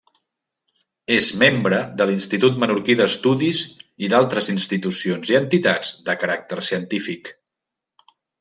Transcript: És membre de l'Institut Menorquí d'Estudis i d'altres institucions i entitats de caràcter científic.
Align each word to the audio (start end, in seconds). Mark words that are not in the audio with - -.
És 1.15 1.27
membre 1.41 1.81
de 1.99 2.07
l'Institut 2.11 2.57
Menorquí 2.63 2.95
d'Estudis 3.01 3.61
i 4.07 4.11
d'altres 4.15 4.49
institucions 4.57 5.35
i 5.35 5.41
entitats 5.43 5.93
de 6.09 6.17
caràcter 6.25 6.63
científic. 6.73 7.35